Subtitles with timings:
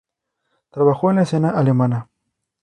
[0.71, 2.09] Trabajó en la escena alemana.